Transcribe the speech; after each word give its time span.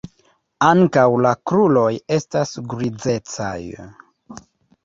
Ankaŭ 0.67 1.03
la 1.25 1.33
kruroj 1.51 1.85
estas 2.17 2.57
grizecaj. 2.73 3.55